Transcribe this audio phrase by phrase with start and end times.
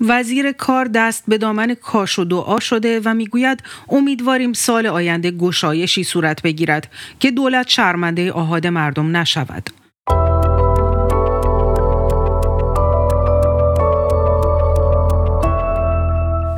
[0.00, 6.04] وزیر کار دست به دامن کاش و دعا شده و می‌گوید امیدواریم سال آینده گشایشی
[6.04, 9.70] صورت بگیرد که دولت شرمنده آهاد مردم نشود.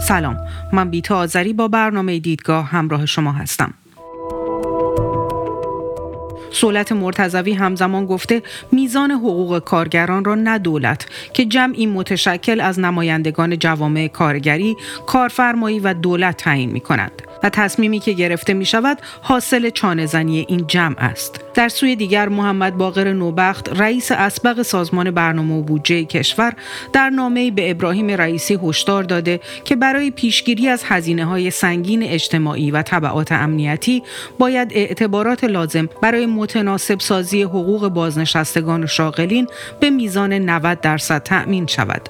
[0.01, 0.37] سلام
[0.73, 3.75] من بیتا آذری با برنامه دیدگاه همراه شما هستم
[6.51, 8.43] سولت مرتضوی همزمان گفته
[8.73, 14.77] میزان حقوق کارگران را نه دولت که جمعی متشکل از نمایندگان جوامع کارگری،
[15.07, 17.23] کارفرمایی و دولت تعیین می کنند.
[17.43, 21.48] و تصمیمی که گرفته می شود حاصل چانهزنی این جمع است.
[21.59, 26.53] در سوی دیگر محمد باقر نوبخت رئیس اسبق سازمان برنامه و بودجه کشور
[26.93, 32.71] در نامه به ابراهیم رئیسی هشدار داده که برای پیشگیری از هزینه های سنگین اجتماعی
[32.71, 34.03] و طبعات امنیتی
[34.39, 39.47] باید اعتبارات لازم برای متناسب سازی حقوق بازنشستگان و شاغلین
[39.81, 42.09] به میزان 90 درصد تأمین شود.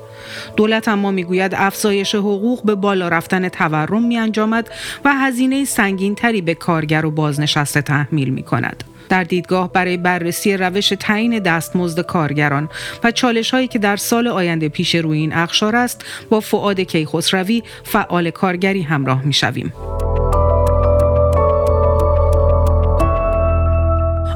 [0.57, 4.71] دولت اما می‌گوید افزایش حقوق به بالا رفتن تورم می انجامد
[5.05, 8.85] و هزینه سنگین تری به کارگر و بازنشسته تحمیل می کند.
[9.09, 12.69] در دیدگاه برای بررسی روش تعیین دستمزد کارگران
[13.05, 17.63] و چالش هایی که در سال آینده پیش روی این اخشار است با فعاد کیخسروی
[17.85, 19.73] فعال کارگری همراه می شویم.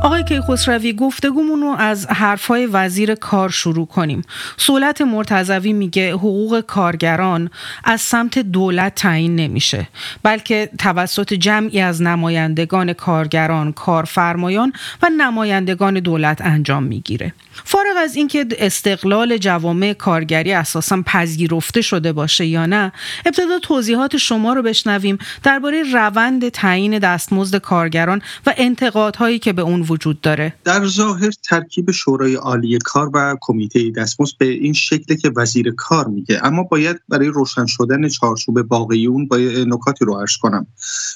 [0.02, 4.22] آقای کیخسروی گفتگومون رو از حرفای وزیر کار شروع کنیم.
[4.56, 7.50] سولت مرتضوی میگه حقوق کارگران
[7.84, 9.88] از سمت دولت تعیین نمیشه
[10.22, 17.34] بلکه توسط جمعی از نمایندگان کارگران کارفرمایان و نمایندگان دولت انجام می‌گیره.
[17.64, 22.92] فارغ از اینکه استقلال جوامع کارگری اساسا پذیرفته شده باشه یا نه
[23.26, 29.82] ابتدا توضیحات شما رو بشنویم درباره روند تعیین دستمزد کارگران و انتقادهایی که به اون
[29.92, 35.30] وجود داره؟ در ظاهر ترکیب شورای عالی کار و کمیته دستمزد به این شکل که
[35.36, 36.40] وزیر کار میگه.
[36.42, 40.66] اما باید برای روشن شدن چارچوب باقی اون با نکاتی رو عرض کنم.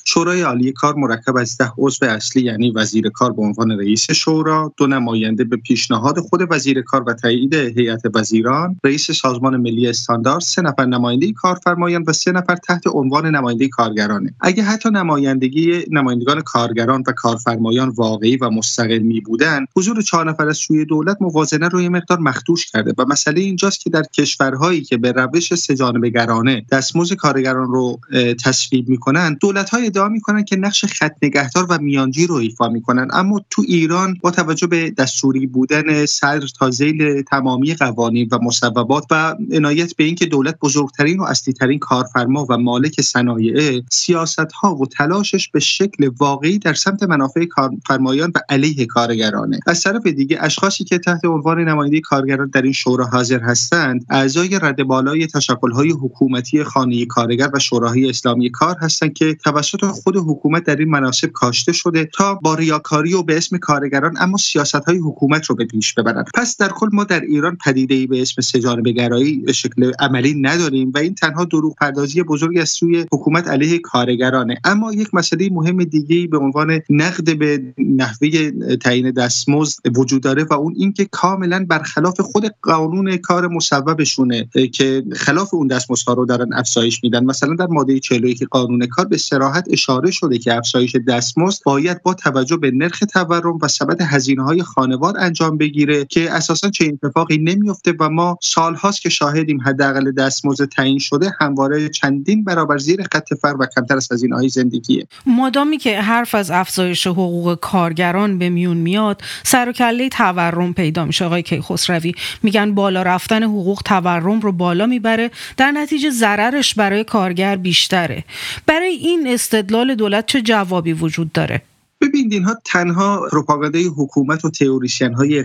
[0.05, 4.73] شورای عالی کار مرکب از ده عضو اصلی یعنی وزیر کار به عنوان رئیس شورا
[4.77, 10.40] دو نماینده به پیشنهاد خود وزیر کار و تایید هیئت وزیران رئیس سازمان ملی استاندارد
[10.40, 14.34] سه نفر نماینده کارفرمایان و سه نفر تحت عنوان نماینده کارگرانه.
[14.40, 20.56] اگه حتی نمایندگی نمایندگان کارگران و کارفرمایان واقعی و مستقل بودن حضور چهار نفر از
[20.56, 25.12] سوی دولت موازنه روی مقدار مخدوش کرده و مسئله اینجاست که در کشورهایی که به
[25.12, 28.00] روش سه‌جانبه‌گرانه دستمزد کارگران رو
[28.44, 33.08] تصویب می‌کنن دولت های ادعا می‌کنن که نقش خط نگهدار و میانجی رو ایفا می‌کنن.
[33.12, 39.04] اما تو ایران با توجه به دستوری بودن صدر تا زیل تمامی قوانین و مصوبات
[39.10, 44.86] و عنایت به اینکه دولت بزرگترین و اصلیترین کارفرما و مالک صنایع سیاست ها و
[44.86, 49.58] تلاشش به شکل واقعی در سمت منافع کارفرمایان و علیه کارگرانه.
[49.67, 54.58] از طرف دیگه اشخاصی که تحت عنوان نماینده کارگران در این شورا حاضر هستند اعضای
[54.62, 55.28] رد بالای
[55.74, 60.89] های حکومتی خانه کارگر و شوراهای اسلامی کار هستند که توسط خود حکومت در این
[60.89, 65.56] مناسب کاشته شده تا با ریاکاری و به اسم کارگران اما سیاست های حکومت رو
[65.56, 66.27] به پیش ببرند.
[66.34, 70.34] پس در کل ما در ایران پدیده ای به اسم سه‌جانبه گرایی به شکل عملی
[70.40, 74.56] نداریم و این تنها دروغ پردازی بزرگی از سوی حکومت علیه کارگرانه.
[74.64, 78.45] اما یک مسئله مهم دیگه به عنوان نقد به نحوه
[78.77, 85.55] تعیین دستمزد وجود داره و اون اینکه کاملا برخلاف خود قانون کار مصوبشونه که خلاف
[85.55, 87.24] اون دستمزدها رو دارن افزایش میدن.
[87.24, 92.14] مثلا در ماده 41 قانون کار به صراحت اشاره شده که افزایش دستمزد باید با
[92.14, 97.39] توجه به نرخ تورم و سبد هزینه های خانوار انجام بگیره که اساسا چه اتفاقی
[97.39, 103.34] نمیفته و ما سالهاست که شاهدیم حداقل دستمزد تعیین شده همواره چندین برابر زیر خط
[103.34, 105.07] فقر و کمتر از های زندگیه.
[105.27, 111.05] مادامی که حرف از افزایش حقوق کارگران به میون میاد سر و کله تورم پیدا
[111.05, 111.25] میشه.
[111.25, 117.57] آقای کیخسروی میگن بالا رفتن حقوق تورم رو بالا می‌بره در نتیجه ضررش برای کارگر
[117.57, 118.25] بیشتره.
[118.67, 121.63] برای این استدلال دولت چه جوابی وجود داره؟
[122.01, 125.45] ببینید اینها تنها پروپاگاندای حکومت و تئوریسین های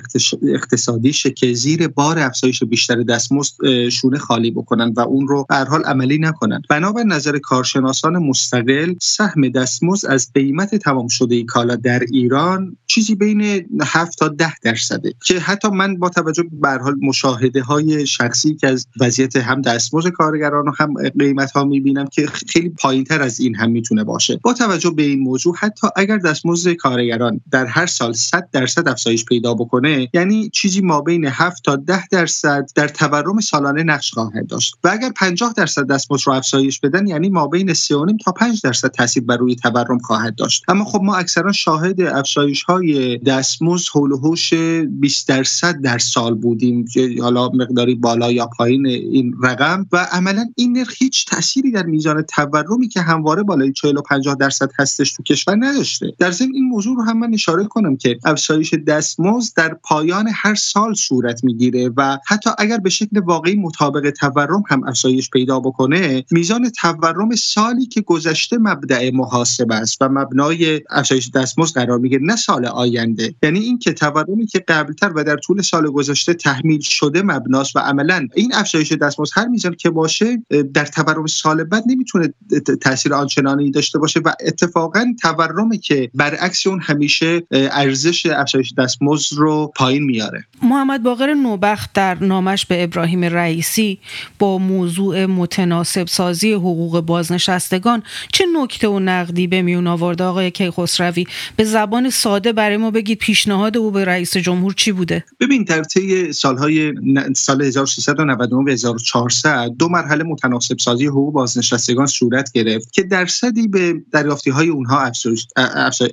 [0.53, 5.83] اقتصادی که زیر بار افزایش بیشتر دستمزد شونه خالی بکنن و اون رو به حال
[5.83, 6.61] عملی نکنن.
[6.69, 13.65] بنابر نظر کارشناسان مستقل سهم دستمزد از قیمت تمام شده کالا در ایران چیزی بین
[13.81, 15.13] 7 تا 10 درصده.
[15.25, 20.09] که حتی من با توجه به حال مشاهده های شخصی که از وضعیت هم دستمزد
[20.09, 24.39] کارگران و هم قیمت ها می‌بینم که خیلی پایینتر از این هم می‌تونه باشه.
[24.43, 29.25] با توجه به این موضوع حتی اگر دستمزد کارگران در هر سال 100 درصد افزایش
[29.25, 34.47] پیدا بکنه یعنی چیزی ما بین 7 تا 10 درصد در تورم سالانه نقش خواهد
[34.47, 34.75] داشت.
[34.83, 38.87] و اگر 50 درصد دستمزد رو افزایش بدن یعنی ما بین 3.5 تا 5 درصد
[38.91, 40.63] تاثیر بر روی تورم خواهد داشت.
[40.67, 42.80] اما خب ما اکثرا شاهد افزایش های
[43.25, 46.85] دستمزد حول و حوش 20 درصد در سال بودیم
[47.21, 49.85] حالا مقداری بالا یا پایین این رقم.
[49.91, 54.35] و عملا این نرخ هیچ تأثیری در میزان تورمی که همواره بالای 40 و 50
[54.35, 56.13] درصد هستش تو کشور نداشته.
[56.19, 60.55] در ضمن این موضوع رو هم من اشاره کنم که افزایش دستمزد در پایان هر
[60.55, 66.25] سال صورت می‌گیره و حتی اگر به شکل واقعی مطابق تورم هم افزایش پیدا بکنه
[66.31, 72.35] میزان تورم سالی که گذشته مبدع محاسبه است و مبنای افزایش دستمزد قرار می‌گیره نه
[72.35, 73.35] سال آینده.
[73.43, 77.79] یعنی این که تورمی که قبلتر و در طول سال گذشته تحمیل شده مبناست و
[77.79, 82.33] عملا این افزایش دستمزد هر میزان که باشه در تورم سال بعد نمی‌تونه
[82.81, 89.71] تاثیر آنچنانی داشته باشه و اتفاقا تورمی که برعکس اون همیشه ارزش افزایش دستمزد رو
[89.75, 90.45] پایین میاره.
[90.61, 93.99] محمد باقر نوبخت در نامش به ابراهیم رئیسی
[94.39, 98.03] با موضوع متناسب سازی حقوق بازنشستگان
[98.33, 101.25] چه نکته و نقدی به میون آورده آقای کیخسروی؟
[101.55, 105.83] به زبان ساده برای ما بگید پیشنهاد او به رئیس جمهور چی بوده؟ ببین در
[105.83, 106.93] طی سالهای
[107.35, 113.93] سال 1399 و 1400 دو مرحله متناسب سازی حقوق بازنشستگان صورت گرفت که درصدی به
[114.11, 115.11] دریافتی های اونها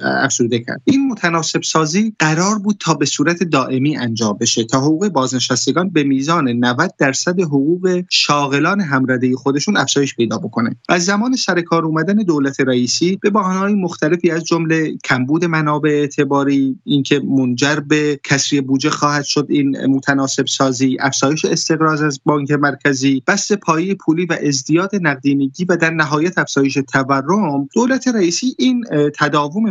[0.00, 0.80] افزوده کرد.
[0.84, 6.04] این متناسب سازی قرار بود تا به صورت دائمی انجام بشه تا حقوق بازنشستگان به
[6.04, 10.76] میزان 90 درصد حقوق شاغلان همرده خودشون افزایش پیدا بکنه.
[10.88, 16.06] از زمان سر کار اومدن دولت رئیسی به بهانه‌های مختلفی از جمله کمبود منابع
[16.38, 22.50] اعتباری اینکه منجر به کسری بودجه خواهد شد این متناسب سازی افزایش استقراض از بانک
[22.50, 28.84] مرکزی بست پایی پولی و ازدیاد نقدینگی و در نهایت افزایش تورم دولت رئیسی این
[29.18, 29.70] تداوم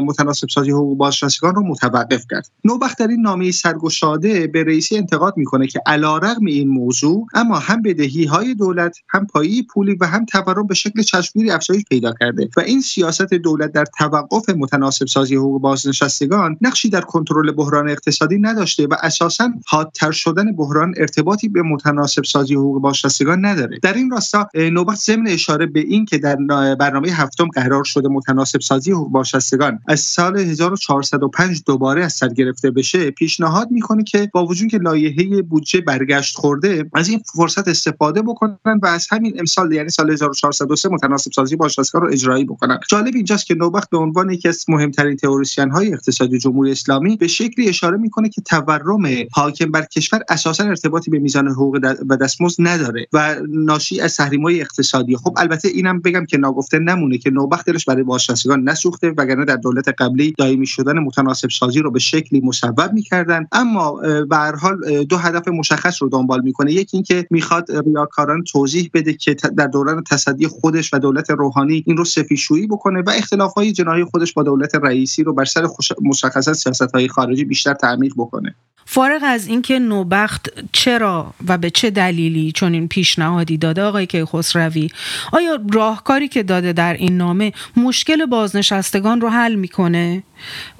[0.00, 2.50] متناسب سازی حقوق بازنشستگان رو متوقف کرد.
[2.64, 7.82] نوبخت در این نامه سرگشاده به رئیسی انتقاد می‌کنه که علیرغم این موضوع اما هم
[7.82, 12.48] بدهی های دولت هم پایی پولی و هم تورم به شکل چشمگیری افزایش پیدا کرده
[12.56, 18.38] و این سیاست دولت در توقف متناسب سازی حقوق بازنشستگان نقشی در کنترل بحران اقتصادی
[18.38, 23.78] نداشته و اساسا حادتر شدن بحران ارتباطی به متناسب سازی حقوق بازنشستگان نداره.
[23.82, 26.36] در این راستا نوبت ضمن اشاره به این که در
[26.74, 32.70] برنامه هفتم قرار شده متناسب سازی حقوق بازنشستگان از سال 1405 دوباره از سر گرفته
[32.70, 38.22] بشه پیشنهاد می‌کنه که با وجود که لایحه بودجه برگشت خورده از این فرصت استفاده
[38.22, 42.78] بکنن و از همین امسال یعنی سال 1403 متناسب سازی بازنشستگان رو اجرایی بکنن.
[42.88, 47.28] جالب اینجاست که نوبخت به عنوان یکی از مهمترین تئوریسین های اقتصادی جمهوری اسلامی به
[47.28, 51.78] شکلی اشاره می‌کنه که تورم حاکم بر کشور اساسا ارتباطی به میزان حقوق
[52.08, 57.18] و دستمزد نداره و ناشی از های اقتصادی خب البته اینم بگم که ناگفته نمونه
[57.18, 61.90] که نوبخت دلش برای بازنشستگان نسوخته وگرنه در دولت قبلی دائمی شدن متناسب سازی رو
[61.90, 63.46] به شکلی مصوب می‌کردن.
[63.52, 63.92] اما
[64.30, 66.72] به هر حال دو هدف مشخص رو دنبال می‌کنه.
[66.72, 71.96] یکی اینکه می‌خواد ریاکاران توضیح بده که در دوران تصدی خودش و دولت روحانی این
[71.96, 75.59] رو سفیشویی بکنه و اختلاف های جناحی خودش با دولت رئیسی رو بر سر
[76.02, 78.54] مشخصات سیاست های خارجی بیشتر تعمیق بکنه.
[78.92, 84.88] فارغ از اینکه نوبخت چرا و به چه دلیلی چون این پیشنهادی داده آقای کیخسروی
[85.32, 90.22] آیا راهکاری که داده در این نامه مشکل بازنشستگان رو حل می‌کنه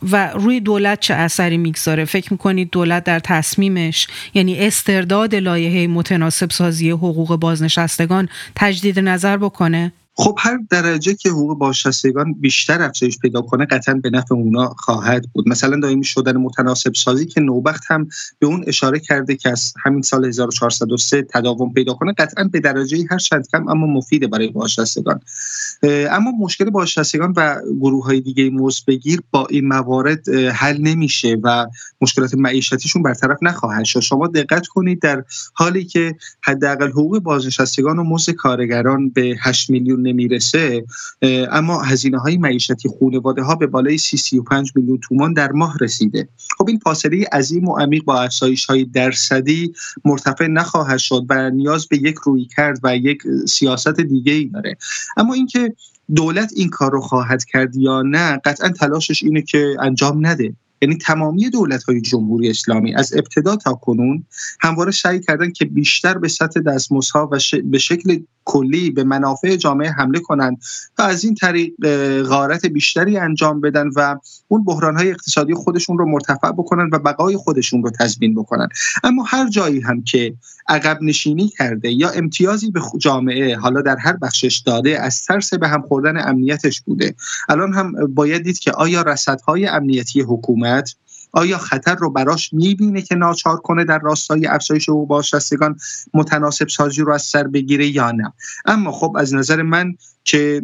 [0.03, 6.51] و روی دولت چه اثری می‌گذاره؟ فکر می‌کنید دولت در تصمیمش یعنی استرداد لایحه متناسب
[6.51, 13.43] سازی حقوق بازنشستگان تجدید نظر بکنه؟ خب هر درجه که حقوق بازنشستگان بیشتر افزایش پیدا
[13.43, 15.49] کنه قطعا به نفع اونا خواهد بود.
[15.49, 18.09] مثلا دائمی شدن متناسب سازی که نوبخت هم
[18.39, 23.05] به اون اشاره کرده که از همین سال 1403 تداوم پیدا کنه قطعا به درجه
[23.11, 25.21] هر چند کم اما مفیده برای بازنشستگان.
[26.11, 28.51] اما مشکل بازنشستگان و گروه های دیگه
[28.89, 31.67] بگیر با این موارد حل نمیشه و
[32.01, 34.01] مشکلات معیشتیشون برطرف نخواهد شد.
[34.01, 35.25] شما دقت کنید در
[35.55, 40.85] حالی که حداقل حقوق بازنشستگان و مزد کارگران به 8 میلیون نمی‌رسه
[41.53, 46.29] اما هزینه های معیشتی خانواده ها به بالای 30 35 میلیون تومان در ماه رسیده.
[46.59, 49.73] خب این فاصله عظیم و عمیق با افزایش های درصدی
[50.05, 54.77] مرتفع نخواهد شد و نیاز به یک روی کرد و یک سیاست دیگه ای داره.
[55.17, 55.75] اما اینکه
[56.15, 60.55] دولت این کار رو خواهد کرد یا نه قطعا تلاشش اینه که انجام نده.
[60.83, 64.25] یعنی تمامی دولت های جمهوری اسلامی از ابتدا تا کنون
[64.61, 69.91] همواره سعی کردن که بیشتر به سطح دستمزدها و به شکل کلی به منافع جامعه
[69.91, 70.59] حمله کنند
[70.99, 71.73] و از این طریق
[72.23, 74.19] غارت بیشتری انجام بدن و
[74.49, 78.69] اون بحران های اقتصادی خودشون رو مرتفع بکنن و بقای خودشون رو تضمین بکنن.
[79.05, 80.35] اما هر جایی هم که
[80.69, 85.69] عقب نشینی کرده یا امتیازی به جامعه حالا در هر بخشش داده از ترس به
[85.69, 87.15] هم خوردن امنیتش بوده.
[87.49, 90.95] الان هم باید دید که آیا رصدهای امنیتی حکومت
[91.33, 95.77] آیا خطر رو براش می‌بینه که ناچار کنه در راستای افزایش او بازنشستگان
[96.15, 98.33] متناسب سازی رو از سر بگیره یا نه؟
[98.65, 99.95] اما خب از نظر من
[100.31, 100.63] که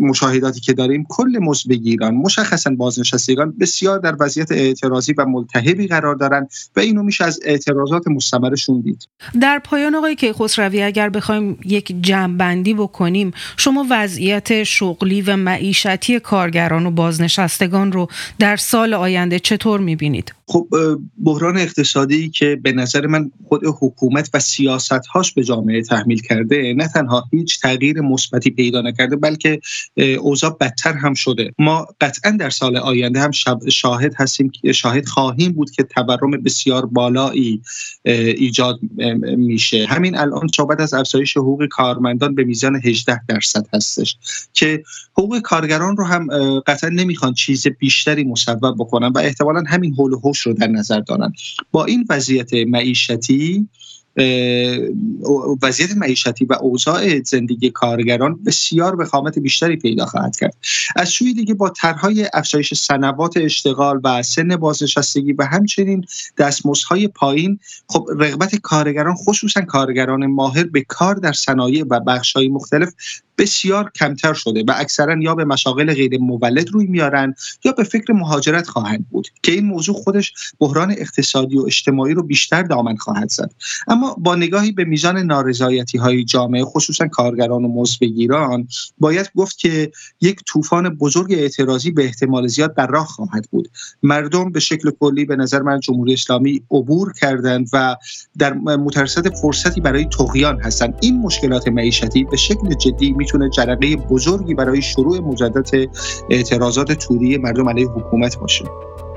[0.00, 6.48] مشاهداتی که داریم کل بگیران مشخصا بازنشستگان بسیار در وضعیت اعتراضی و ملتهبی قرار دارن
[6.76, 9.08] و اینو میشه از اعتراضات مستمرشون دید
[9.40, 16.86] در پایان آقای کیخسروی اگر بخوایم یک جمعبندی بکنیم شما وضعیت شغلی و معیشتی کارگران
[16.86, 18.08] و بازنشستگان رو
[18.38, 20.68] در سال آینده چطور می‌بینید؟ خب
[21.24, 26.74] بحران اقتصادی که به نظر من خود حکومت و سیاست هاش به جامعه تحمیل کرده
[26.76, 29.60] نه تنها هیچ تغییر مثبتی پیدا نکرده بلکه
[30.20, 31.52] اوضاع بدتر هم شده.
[31.58, 33.30] ما قطعا در سال آینده هم
[33.70, 37.62] شاهد هستیم شاهد خواهیم بود که تورم بسیار بالایی
[38.04, 38.78] ایجاد
[39.36, 39.86] میشه.
[39.86, 44.16] همین الان صحبت از افزایش حقوق کارمندان به میزان 18 درصد هستش
[44.52, 44.82] که
[45.12, 46.28] حقوق کارگران رو هم
[46.60, 51.32] قطعا نمی‌خوان چیز بیشتری مصوب بکنن و احتمالا همین حول و رو در نظر دارن.
[51.70, 53.68] با این وضعیت معیشتی
[55.62, 60.54] وضعیت معیشتی و اوضاع زندگی کارگران بسیار به خامت بیشتری پیدا خواهد کرد.
[60.96, 66.04] از سوی دیگه با طرحهای افزایش سنوات اشتغال و سن بازنشستگی و همچنین
[66.38, 72.92] دستمزدهای پایین خب رغبت کارگران خصوصا کارگران ماهر به کار در صنایع و بخشهای مختلف
[73.38, 77.34] بسیار کمتر شده و اکثرا یا به مشاغل غیر مولد روی میارن
[77.64, 82.22] یا به فکر مهاجرت خواهند بود که این موضوع خودش بحران اقتصادی و اجتماعی رو
[82.22, 83.50] بیشتر دامن خواهد زد.
[83.98, 89.90] اما با نگاهی به میزان نارضایتی های جامعه خصوصا کارگران و مزدگیران باید گفت که
[90.20, 93.68] یک طوفان بزرگ اعتراضی به احتمال زیاد در راه خواهد بود.
[94.02, 97.96] مردم به شکل کلی به نظر من جمهوری اسلامی عبور کردند و
[98.38, 100.94] در مترصد فرصتی برای تقیان هستند.
[101.00, 105.88] این مشکلات معیشتی به شکل جدی می‌تونه جرقه بزرگی برای شروع مجدد
[106.30, 108.64] اعتراضات توری مردم علیه حکومت باشه.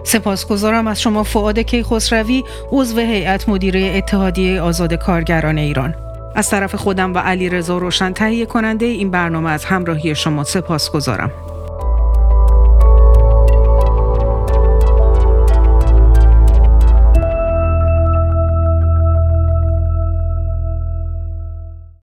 [0.03, 5.95] سپاسگزارم از شما فعاد کیخسروی عضو هیئت مدیره اتحادیه آزاد کارگران ایران.
[6.35, 11.31] از طرف خودم و علی رضا روشن تهیه کننده این برنامه از همراهی شما سپاسگزارم.